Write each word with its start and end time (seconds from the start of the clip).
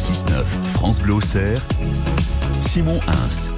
6-9, 0.00 0.66
France 0.72 0.98
Bleu 1.00 1.12
Auxerre, 1.14 1.60
Simon 2.60 3.00
Hins. 3.06 3.50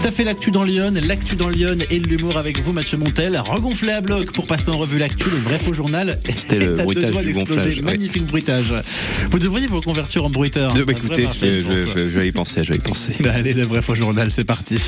Ça 0.00 0.10
fait 0.10 0.24
l'actu 0.24 0.50
dans 0.50 0.64
Lyon, 0.64 0.92
l'actu 1.06 1.36
dans 1.36 1.48
Lyon 1.50 1.76
et 1.90 1.98
l'humour 1.98 2.38
avec 2.38 2.60
vous, 2.62 2.72
Mathieu 2.72 2.96
Montel. 2.96 3.38
Regonflé 3.38 3.92
à 3.92 4.00
bloc 4.00 4.32
pour 4.32 4.46
passer 4.46 4.70
en 4.70 4.78
revue 4.78 4.98
l'actu, 4.98 5.28
le 5.30 5.36
vrai 5.36 5.58
faux 5.58 5.74
journal. 5.74 6.20
C'était 6.34 6.58
le 6.58 6.72
bruitage 6.84 7.10
du 7.10 7.32
d'exploser. 7.32 7.32
gonflage, 7.34 7.76
ouais. 7.76 7.82
Magnifique 7.82 8.24
bruitage. 8.26 8.72
Vous 9.30 9.38
devriez 9.38 9.66
vous 9.66 9.80
convertir 9.82 10.24
en 10.24 10.30
bruiteur. 10.30 10.72
De, 10.72 10.84
bah, 10.84 10.92
écoutez, 10.96 11.24
marché, 11.24 11.52
je, 11.52 11.60
je 11.60 11.66
pense. 11.66 11.74
je- 11.74 11.98
je- 12.04 12.08
je 12.10 12.18
vais 12.18 12.28
y 12.28 12.32
penser, 12.32 12.64
je 12.64 12.72
vais 12.72 12.78
y 12.78 12.82
penser. 12.82 13.14
Allez, 13.30 13.52
le 13.52 13.64
vrai 13.64 13.82
faux 13.82 13.94
journal, 13.94 14.30
c'est 14.32 14.44
parti. 14.44 14.78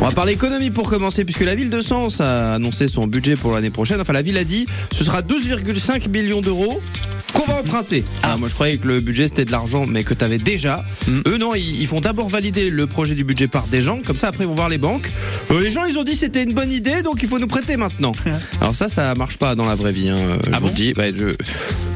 On 0.00 0.06
va 0.06 0.10
parler 0.12 0.32
économie 0.32 0.70
pour 0.70 0.88
commencer, 0.90 1.24
puisque 1.24 1.42
la 1.42 1.54
ville 1.54 1.70
de 1.70 1.80
Sens 1.80 2.20
a 2.20 2.54
annoncé 2.54 2.88
son 2.88 3.06
budget 3.06 3.36
pour 3.36 3.52
l'année 3.54 3.70
prochaine. 3.70 4.00
Enfin, 4.00 4.12
la 4.14 4.22
ville 4.22 4.36
a 4.38 4.42
dit 4.44 4.64
ce 4.90 5.04
sera 5.04 5.22
12,5 5.22 6.08
millions 6.08 6.40
d'euros 6.40 6.82
qu'on 7.32 7.44
va 7.46 7.60
emprunter. 7.60 8.04
Ah, 8.22 8.36
moi 8.38 8.48
je 8.48 8.54
croyais 8.54 8.76
que 8.78 8.86
le 8.88 9.00
budget 9.00 9.28
c'était 9.28 9.44
de 9.44 9.50
l'argent, 9.52 9.86
mais 9.86 10.04
que 10.04 10.14
tu 10.14 10.24
avais 10.24 10.38
déjà. 10.38 10.84
Eux 11.26 11.38
non, 11.38 11.54
ils, 11.54 11.80
ils 11.80 11.86
font 11.86 12.00
d'abord 12.00 12.28
valider 12.28 12.70
le 12.70 12.86
projet 12.86 13.14
du 13.14 13.24
budget 13.24 13.48
par 13.48 13.66
des 13.66 13.80
gens, 13.80 14.00
comme 14.04 14.16
ça 14.16 14.28
après 14.28 14.44
ils 14.44 14.48
vont 14.48 14.54
voir 14.54 14.68
les 14.68 14.78
banques. 14.78 15.10
Euh, 15.50 15.60
les 15.60 15.70
gens 15.70 15.84
ils 15.84 15.98
ont 15.98 16.04
dit 16.04 16.14
c'était 16.14 16.42
une 16.42 16.54
bonne 16.54 16.72
idée, 16.72 17.02
donc 17.02 17.22
il 17.22 17.28
faut 17.28 17.38
nous 17.38 17.46
prêter 17.46 17.76
maintenant. 17.76 18.12
Alors 18.60 18.74
ça, 18.74 18.88
ça 18.88 19.14
marche 19.14 19.36
pas 19.36 19.54
dans 19.54 19.66
la 19.66 19.74
vraie 19.74 19.92
vie. 19.92 20.08
Hein, 20.08 20.16
euh, 20.18 20.38
je 20.46 20.50
Ah 20.52 20.58
vous 20.60 20.68
bon 20.68 20.74
dis. 20.74 20.94
Je... 20.96 21.34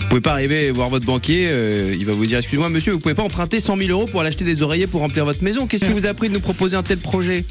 Vous 0.06 0.10
pouvez 0.10 0.20
pas 0.20 0.32
arriver 0.32 0.70
voir 0.70 0.88
votre 0.88 1.04
banquier, 1.04 1.48
euh, 1.50 1.92
il 1.98 2.06
va 2.06 2.12
vous 2.12 2.26
dire 2.26 2.38
excusez-moi 2.38 2.68
monsieur, 2.68 2.92
vous 2.92 3.00
pouvez 3.00 3.14
pas 3.14 3.24
emprunter 3.24 3.58
100 3.58 3.76
000 3.76 3.90
euros 3.90 4.06
pour 4.06 4.20
aller 4.20 4.28
acheter 4.28 4.44
des 4.44 4.62
oreillers 4.62 4.86
pour 4.86 5.00
remplir 5.00 5.24
votre 5.24 5.42
maison. 5.42 5.66
Qu'est-ce 5.66 5.84
qui 5.84 5.90
vous 5.92 6.06
a 6.06 6.14
pris 6.14 6.28
de 6.28 6.34
nous 6.34 6.40
proposer 6.40 6.76
un 6.76 6.84
tel 6.84 6.98
projet? 6.98 7.44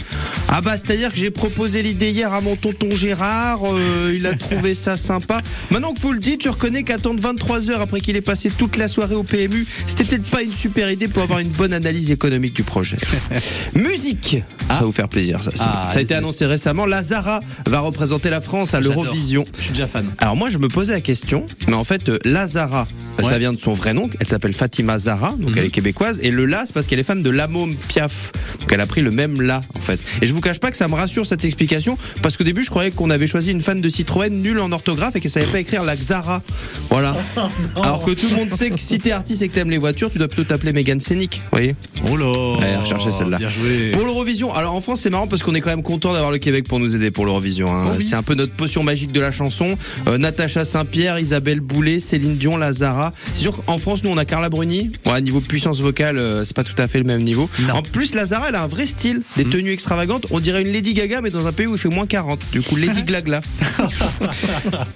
Ah 0.58 0.62
bah 0.62 0.78
c'est-à-dire 0.78 1.12
que 1.12 1.18
j'ai 1.18 1.32
proposé 1.32 1.82
l'idée 1.82 2.12
hier 2.12 2.32
à 2.32 2.40
mon 2.40 2.56
tonton 2.56 2.90
Gérard, 2.96 3.60
euh, 3.66 4.14
il 4.16 4.26
a 4.26 4.36
trouvé 4.36 4.74
ça 4.74 4.96
sympa. 4.96 5.42
Maintenant 5.70 5.94
que 5.94 6.00
vous 6.00 6.14
le 6.14 6.20
dites, 6.20 6.46
je 6.46 6.48
reconnais 6.50 6.84
qu'attendre 6.84 7.20
23 7.20 7.70
heures 7.72 7.82
après 7.82 8.00
qu'il 8.00 8.16
ait 8.16 8.22
passé 8.22 8.50
toute 8.58 8.78
la 8.78 8.88
soirée 8.88 9.16
au 9.16 9.24
PMU, 9.24 9.68
c'était 9.86 10.06
peut-être 10.06 10.24
pas 10.24 10.44
une 10.44 10.54
super 10.54 10.90
idée 10.90 11.10
pour 11.10 11.24
avoir 11.24 11.40
une 11.40 11.50
bonne 11.50 11.74
analyse 11.74 12.10
économique 12.10 12.54
du 12.56 12.64
projet. 12.64 12.96
Musique, 13.76 14.38
ça 14.70 14.76
va 14.76 14.86
vous 14.86 14.94
faire 14.94 15.10
plaisir 15.10 15.44
ça. 15.44 15.52
Ah, 15.60 15.88
ça 15.92 15.98
a 15.98 16.02
été 16.02 16.16
annoncé 16.16 16.46
récemment. 16.46 16.86
Lazara 16.86 17.42
va 17.68 17.80
représenter 17.80 18.30
la 18.30 18.40
France 18.40 18.74
à 18.74 18.80
l'Eurovision. 18.80 19.44
Je 19.58 19.64
suis 19.64 19.72
déjà 19.72 19.88
fan. 19.88 20.06
Alors 20.20 20.38
moi 20.38 20.50
je 20.50 20.58
me 20.58 20.70
posais 20.70 20.94
la 20.94 21.02
question, 21.02 21.46
mais 21.68 21.74
en 21.74 21.84
fait 21.84 22.08
euh, 22.08 22.18
Lazara, 22.24 22.88
ça 23.22 23.38
vient 23.40 23.54
de 23.54 23.60
son 23.60 23.74
vrai 23.74 23.94
nom, 23.94 24.10
elle 24.22 24.28
s'appelle 24.28 24.54
Fatima 24.54 25.00
Zara, 25.00 25.32
donc 25.32 25.52
Mhm. 25.52 25.58
elle 25.58 25.66
est 25.66 25.70
québécoise, 25.70 26.20
et 26.22 26.30
le 26.32 26.46
La 26.46 26.66
c'est 26.66 26.74
parce 26.74 26.86
qu'elle 26.86 27.00
est 27.00 27.04
fan 27.04 27.24
de 27.24 27.30
Lamôme 27.30 27.76
Piaf, 27.76 28.32
donc 28.60 28.72
elle 28.72 28.80
a 28.82 28.86
pris 28.86 29.02
le 29.02 29.10
même 29.12 29.42
La 29.42 29.62
en 29.76 29.82
fait. 29.82 30.00
Et 30.22 30.28
je 30.28 30.34
vous 30.34 30.42
cache 30.46 30.60
pas 30.60 30.70
que 30.72 30.78
ça 30.78 30.88
me 30.88 30.94
rassure 30.94 31.26
cette 31.26 31.44
explication, 31.44 31.98
parce 32.22 32.38
qu'au 32.38 32.44
début 32.44 32.64
je 32.64 32.70
croyais 32.70 32.92
qu'on 32.92 33.10
avait 33.10 33.26
choisi 33.28 33.50
une 33.52 33.62
fan 33.62 33.82
de 33.82 33.90
Citroën 33.90 34.30
nulle 34.30 34.60
en 34.60 34.72
orthographe 34.72 35.16
et 35.16 35.20
qu'elle 35.22 35.32
savait 35.32 35.48
pas 35.48 35.60
écrire 35.60 35.84
la 35.84 35.96
Xara, 35.96 36.44
voilà. 36.92 37.16
Alors 37.82 38.04
que 38.06 38.12
tout 38.12 38.28
le 38.30 38.36
monde 38.36 38.52
sait 38.52 38.70
que 38.70 38.80
si 38.80 39.00
t'es 39.00 39.12
artiste 39.12 39.42
et 39.42 39.50
que 39.50 39.56
t'aimes 39.56 39.72
les 39.72 39.78
voitures, 39.80 40.12
tu 40.12 40.18
dois 40.20 40.28
plutôt 40.28 40.44
t'appeler 40.44 40.72
Megan 40.72 41.00
Scénic, 41.00 41.42
vous 41.46 41.50
voyez 41.58 41.76
Oh 42.12 42.16
là 42.16 42.26
Ouais, 42.60 42.76
recherchez 42.78 43.12
celle-là. 43.12 43.38
Bien 43.38 43.50
joué. 43.50 43.92
pour 43.92 44.04
l'Eurovision, 44.06 44.54
alors 44.54 44.74
en 44.76 44.82
France 44.82 45.00
c'est 45.02 45.10
marrant 45.10 45.28
parce 45.28 45.42
qu'on 45.42 45.56
est 45.56 45.62
quand 45.62 45.72
même 45.72 45.82
content 45.84 46.14
d'avoir 46.14 46.32
le 46.32 46.38
Québec 46.38 46.68
pour 46.68 46.80
nous 46.80 46.96
aider 46.96 47.10
pour 47.10 47.26
l'Eurovision. 47.26 47.74
hein. 47.74 47.88
Oh 47.90 47.96
oui. 47.98 48.06
C'est 48.08 48.16
un 48.16 48.24
peu 48.24 48.36
notre 48.36 48.54
potion 48.54 48.84
magique 48.84 49.12
de 49.12 49.20
la 49.22 49.32
chanson. 49.32 49.78
Euh, 50.08 50.18
Natacha 50.20 50.64
Saint-Pierre, 50.64 51.20
Isabelle 51.20 51.60
Boulet, 51.60 52.00
Céline 52.00 52.36
Dion, 52.36 52.58
Lazara. 52.58 53.14
C'est 53.34 53.42
sûr 53.42 53.58
qu'en 53.66 53.78
France 53.80 54.04
nous 54.04 54.12
on 54.12 54.18
a 54.18 54.26
Carla 54.26 54.50
Bruni. 54.50 54.92
Ouais, 55.08 55.22
niveau 55.22 55.42
puissance 55.42 55.80
vocale, 55.82 56.18
euh, 56.20 56.46
c'est 56.46 56.56
pas 56.56 56.64
tout 56.64 56.80
à 56.80 56.88
fait 56.88 57.00
le 57.00 57.06
même 57.06 57.24
niveau. 57.24 57.50
Non. 57.68 57.76
En 57.76 57.82
plus 57.82 58.14
Lazara 58.14 58.50
elle 58.50 58.56
a 58.56 58.62
un 58.64 58.68
vrai 58.68 58.86
style, 58.86 59.22
des 59.38 59.46
tenues 59.46 59.72
extravagantes. 59.72 60.28
On 60.36 60.42
dirait 60.42 60.64
une 60.64 60.74
Lady 60.74 60.94
Gaga 60.94 61.22
mais 61.22 61.30
dans 61.30 61.48
un 61.48 61.54
pays 61.54 61.66
où 61.66 61.76
il 61.76 61.78
fait 61.78 61.88
moins 61.88 62.06
40. 62.06 62.42
Du 62.52 62.62
coup 62.62 62.76
Lady 62.76 63.04
Glagla. 63.08 63.40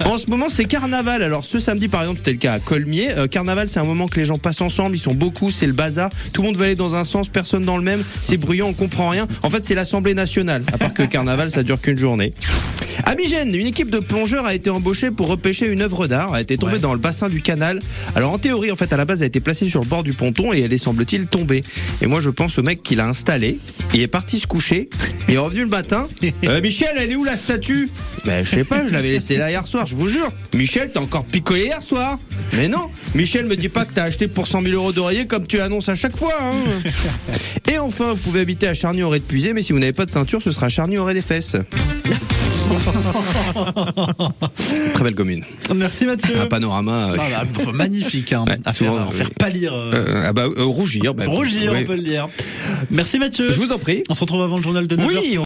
en 0.05 0.17
ce 0.17 0.27
moment 0.29 0.47
c'est 0.49 0.65
carnaval. 0.65 1.23
Alors 1.23 1.45
ce 1.45 1.59
samedi 1.59 1.87
par 1.87 2.01
exemple 2.01 2.17
c'était 2.17 2.33
le 2.33 2.39
cas 2.39 2.51
à 2.55 2.59
Colmier. 2.59 3.11
Euh, 3.17 3.27
carnaval 3.27 3.69
c'est 3.69 3.79
un 3.79 3.85
moment 3.85 4.09
que 4.09 4.19
les 4.19 4.25
gens 4.25 4.37
passent 4.37 4.59
ensemble, 4.59 4.97
ils 4.97 4.99
sont 4.99 5.13
beaucoup, 5.13 5.49
c'est 5.49 5.65
le 5.65 5.71
bazar. 5.71 6.09
Tout 6.33 6.41
le 6.41 6.47
monde 6.49 6.57
veut 6.57 6.65
aller 6.65 6.75
dans 6.75 6.95
un 6.95 7.05
sens, 7.05 7.29
personne 7.29 7.63
dans 7.63 7.77
le 7.77 7.83
même. 7.83 8.03
C'est 8.21 8.35
bruyant, 8.35 8.67
on 8.67 8.73
comprend 8.73 9.07
rien. 9.07 9.29
En 9.41 9.49
fait 9.49 9.63
c'est 9.63 9.75
l'Assemblée 9.75 10.13
nationale. 10.13 10.61
À 10.73 10.77
part 10.77 10.93
que 10.93 11.03
carnaval 11.03 11.49
ça 11.49 11.63
dure 11.63 11.79
qu'une 11.79 11.97
journée. 11.97 12.33
À 13.05 13.15
Migène, 13.15 13.55
une 13.55 13.65
équipe 13.65 13.89
de 13.89 13.99
plongeurs 13.99 14.45
a 14.45 14.53
été 14.53 14.69
embauchée 14.69 15.09
pour 15.11 15.27
repêcher 15.27 15.67
une 15.67 15.81
œuvre 15.81 16.07
d'art. 16.07 16.29
Elle 16.31 16.35
a 16.35 16.41
été 16.41 16.57
tombée 16.57 16.73
Ouais. 16.73 16.79
dans 16.79 16.93
le 16.93 16.99
bassin 16.99 17.27
du 17.27 17.41
canal. 17.41 17.79
Alors 18.15 18.31
en 18.33 18.37
théorie, 18.37 18.71
en 18.71 18.75
fait, 18.75 18.91
à 18.93 18.97
la 18.97 19.05
base, 19.05 19.19
elle 19.19 19.25
a 19.25 19.27
été 19.27 19.39
placée 19.39 19.67
sur 19.67 19.81
le 19.81 19.87
bord 19.87 20.03
du 20.03 20.13
ponton 20.13 20.53
et 20.53 20.59
elle 20.61 20.73
est 20.73 20.77
semble-t-il 20.77 21.25
tombée. 21.27 21.61
Et 22.01 22.07
moi, 22.07 22.19
je 22.21 22.29
pense 22.29 22.57
au 22.59 22.63
mec 22.63 22.83
qui 22.83 22.95
l'a 22.95 23.07
installée. 23.07 23.57
Il 23.93 24.01
est 24.01 24.07
parti 24.07 24.39
se 24.39 24.47
coucher. 24.47 24.89
Il 25.27 25.35
est 25.35 25.37
revenu 25.39 25.61
le 25.61 25.67
matin. 25.67 26.07
Euh, 26.45 26.61
Michel, 26.61 26.89
elle 26.97 27.11
est 27.11 27.15
où 27.15 27.23
la 27.23 27.37
statue? 27.37 27.89
Ben 28.25 28.45
je 28.45 28.49
sais 28.49 28.63
pas. 28.63 28.87
Je 28.87 28.93
l'avais 28.93 29.09
laissée 29.11 29.37
là 29.37 29.49
hier 29.51 29.65
soir. 29.67 29.85
Je 29.85 29.95
vous 29.95 30.07
jure. 30.07 30.31
Michel, 30.55 30.89
t'as 30.93 30.99
encore 30.99 31.25
picolé 31.25 31.65
hier 31.65 31.81
soir 31.81 32.17
Mais 32.53 32.67
non. 32.67 32.89
Michel 33.13 33.45
me 33.45 33.55
dit 33.55 33.69
pas 33.69 33.85
que 33.85 33.93
t'as 33.93 34.03
acheté 34.05 34.27
pour 34.27 34.47
100 34.47 34.61
000 34.63 34.73
euros 34.73 34.91
d'oreiller 34.91 35.25
comme 35.27 35.45
tu 35.47 35.57
l'annonces 35.57 35.89
à 35.89 35.95
chaque 35.95 36.15
fois. 36.15 36.33
hein. 36.41 36.53
Et 37.71 37.77
enfin, 37.77 38.11
vous 38.11 38.17
pouvez 38.17 38.39
habiter 38.41 38.67
à 38.67 38.73
Charny-Auray 38.73 39.19
de 39.19 39.25
Puisé, 39.25 39.53
mais 39.53 39.61
si 39.61 39.73
vous 39.73 39.79
n'avez 39.79 39.93
pas 39.93 40.05
de 40.05 40.11
ceinture, 40.11 40.41
ce 40.41 40.51
sera 40.51 40.69
Charny-Auray 40.69 41.13
des 41.13 41.21
fesses. 41.21 41.55
Très 44.93 45.03
belle 45.03 45.15
commune. 45.15 45.43
Merci 45.75 46.05
Mathieu. 46.05 46.39
Un 46.41 46.45
panorama. 46.47 47.11
euh, 47.11 47.15
Ah, 47.19 47.43
bah, 47.45 47.71
magnifique 47.73 48.33
hein, 48.33 48.45
Ouais, 48.47 48.57
à 48.65 48.71
faire, 48.71 48.93
à 48.93 49.11
faire 49.11 49.27
oui. 49.27 49.33
pâlir. 49.37 49.73
euh, 49.73 49.91
euh, 49.93 50.21
ah 50.25 50.33
bah, 50.33 50.45
euh, 50.45 50.63
rougir. 50.65 51.13
bah, 51.13 51.25
rougir, 51.27 51.71
oui. 51.73 51.79
on 51.83 51.85
peut 51.85 51.95
le 51.95 52.03
dire. 52.03 52.27
Merci 52.91 53.19
Mathieu. 53.19 53.51
Je 53.51 53.57
vous 53.59 53.71
en 53.71 53.79
prie. 53.79 54.03
On 54.09 54.13
se 54.13 54.19
retrouve 54.21 54.41
avant 54.41 54.57
le 54.57 54.63
journal 54.63 54.87
de 54.87 54.95
9h. 54.95 55.05
Oui, 55.07 55.37